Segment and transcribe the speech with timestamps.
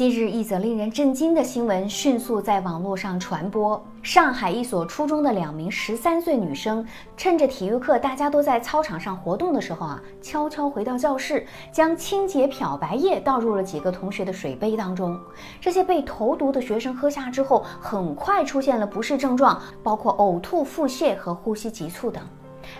[0.00, 3.78] 近日，一则令人震惊的新闻迅速在网络上传播。
[4.02, 6.82] 上海一所初中的两名十三岁女生，
[7.18, 15.20] 趁着体育课大家都在操场上活动的时候啊，悄悄回到教室，将清洁漂白液倒入了几个同学的水杯当中。
[15.60, 22.24] 这些被投毒的学生喝下之后，很快出现了不适症状，包括呕吐、腹泻和呼吸急促等。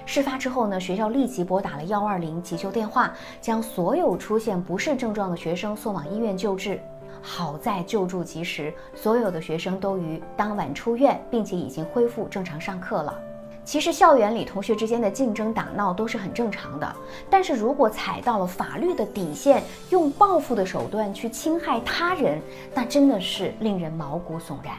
[0.07, 3.13] 事发之后呢，学校立即拨打了幺二零急救电话，
[3.43, 6.81] 将所有出现不适症状的学生送往医院救治。
[7.23, 13.19] 好在救助及时，所有的学生都于当晚出院，并且已经恢复正常上课了。
[13.63, 16.97] 其实校园里同学之间的竞争打闹都是很正常的，
[17.29, 22.41] 但是如果踩到了法律的底线，用报复的手段去侵害他人，
[22.75, 24.75] 那真的是令人毛骨悚然。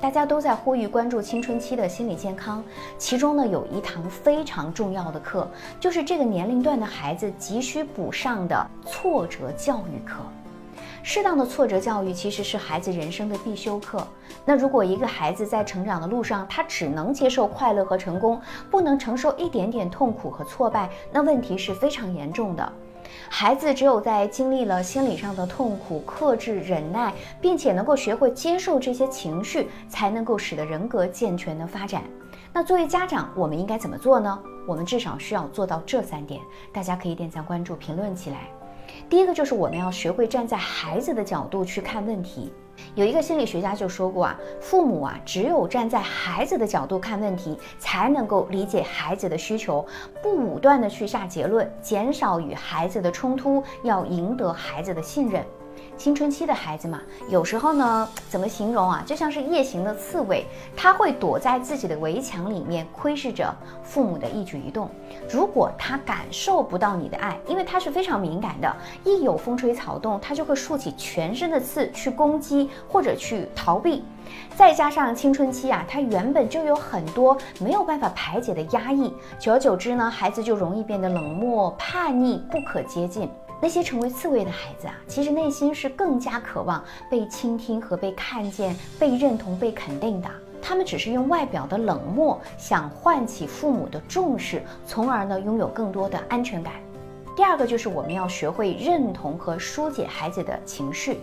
[0.00, 2.62] 大家都在呼吁关注青春期的心理健康，
[2.98, 5.48] 其中呢有一堂非常重要的课，
[5.80, 10.16] 就是这个年龄段的孩子急需补上的挫折教育课。
[11.02, 14.06] 适当的挫折教育其实是孩子人生的必修课。
[14.44, 22.72] 那如果一个孩子在成长的路上，他只能接受快乐和成功，不能承受一点点痛苦和挫败，那问题是非常严重的。
[23.28, 32.02] 孩子只有在经历了心理上的痛苦、克制、忍耐，并且能够学会接受这些情绪，才能够使得人格健全的发展。
[32.52, 34.38] 那作为家长，我们应该怎么做呢？
[34.66, 36.40] 我们至少需要做到这三点，
[36.72, 38.59] 大家可以点赞、关注、评论起来。
[39.08, 42.52] 第一个就是我们要学会站在孩子的角度去看问题。
[42.94, 49.84] 有一个心理学家就说过啊，父母啊，只有站在孩子的角度看问题，才能够理解孩子的需求，
[50.22, 55.44] 不武断的去下结论，减少与孩子的冲突，要赢得孩子的信任。
[55.96, 59.02] 青春期的孩子嘛，有时候呢，怎么形容啊？
[59.04, 64.88] 就像是夜行的刺猬，他会躲在自己的围墙里面，窥视着父母的一举一动。
[65.28, 74.02] 如果他感受不到你的爱，因为他是非常敏感的，一有风吹草动，他就会竖起全身的刺去攻击或者去逃避。
[74.56, 83.28] 再加上青春期啊，他原本就有很多没有办法排解的压抑，久而久之呢，孩子就容易变得冷漠、叛逆、不可接近。
[83.62, 90.28] 那些成为刺猬的孩子啊，其实内心是更加渴望被倾听和被看见、被认同、被肯定的。
[90.62, 96.72] 他们只是用外表的冷漠，想唤起父母的重视，从而呢拥有更多的安全感。
[97.36, 101.18] 第二个就是我们要学会认同和疏解孩子的情绪。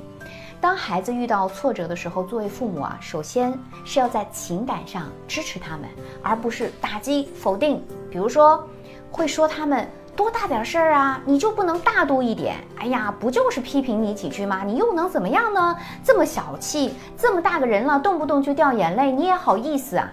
[0.60, 3.52] 当孩子遇到挫折的时候，作为父母啊，首先
[3.84, 5.88] 是要在情感上支持他们，
[6.22, 7.84] 而不是打击、否定。
[8.10, 8.64] 比如说，
[9.12, 9.88] 会说他们。
[10.18, 12.56] 多大点事儿啊，你就不能大度一点？
[12.80, 14.64] 哎呀，不就是批评你几句吗？
[14.66, 15.78] 你又能怎么样呢？
[16.04, 20.12] 这么小气，这么大个人了，动不动就掉眼泪，你也好意思啊？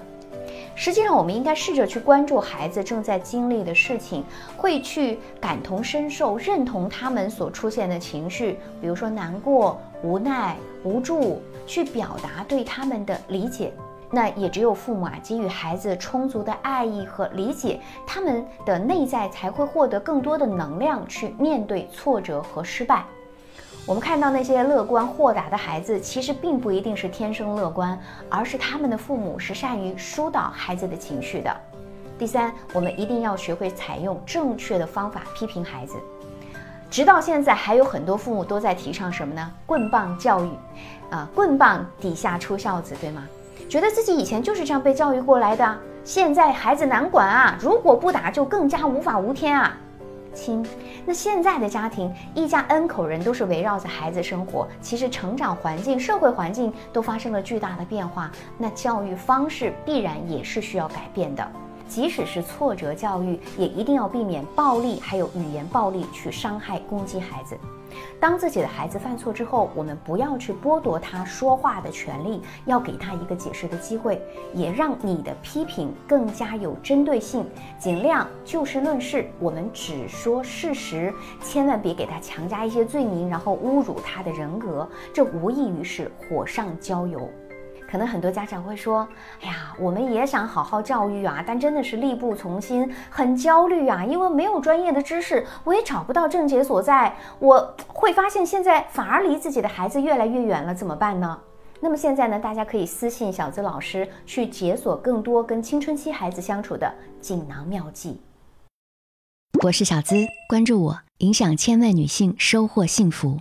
[0.76, 4.22] 实际上，我们应该试着去关注孩子正在经历的事情，
[4.58, 13.72] 会去感同身受，认同他们所出现的情绪，比如说难过、无奈、无助，去表达对他们的理解。
[14.14, 23.04] 那也只有父母啊，给予孩子充足的爱意和理解，他们的内在才会获得更多的能量去面对挫折和失败。
[23.86, 27.98] 我们看到那些乐观豁达的孩子，其实并不一定是天生乐观，
[28.30, 31.54] 而是他们的父母是善于疏导孩子的情绪的。
[32.16, 35.96] 第三，我们一定要学会采用正确的方法批评孩子。
[36.88, 39.50] 直到现在，还有很多父母都在提倡什么呢？
[39.66, 40.50] 棍棒教育，
[41.10, 43.26] 啊，棍棒底下出孝子，对吗？
[43.68, 47.58] 觉得自己以前就是这样被教育过来的，现在孩子难管啊！
[47.60, 49.76] 如果不打，就更加无法无天啊！
[50.32, 50.66] 亲，
[51.06, 61.48] 那现在的家庭，一家 N 口人都是围绕着孩子生活，其实成长环境、社会环境都发生了巨大的变化，那教育方式必然也是需要改变的。
[61.88, 67.56] 即使是挫折教育，也一定要避免暴力，还有语言暴力去伤害、攻击孩子。
[68.18, 74.20] 当自己的孩子犯错之后，我们不要去剥夺他说话的权利，要给他一个解释的机会，
[74.52, 77.46] 也让你的批评更加有针对性，
[77.78, 79.30] 尽量就事论事。
[79.38, 87.30] 我们只说事实，千万别给他强加一些罪名，然后侮辱他的人格，这无异于是火上浇油。
[87.94, 89.06] 可能很多家长会说
[89.40, 97.14] ：“哎呀，我们也想好好教育啊，但真的是力不从心，很焦虑啊，因为没有专业的知识，我也找不到症结所在。
[97.38, 101.38] 我会发现现在反而离自己的孩子越来越远了，怎么办呢？”
[101.78, 108.20] 那么现在呢，大家可以私信小资老师去解锁更多跟青春期孩子相处的锦囊妙计。
[109.62, 110.16] 我是小资，
[110.48, 113.38] 关注我，影响千万女性，收获幸福。